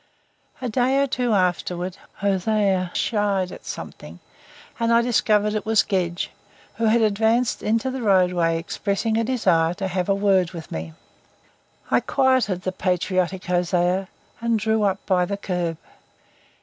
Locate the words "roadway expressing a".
8.01-9.23